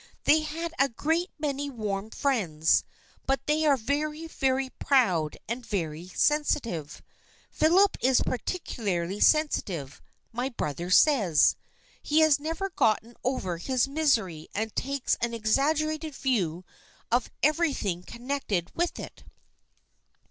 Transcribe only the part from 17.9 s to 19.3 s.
connected with it.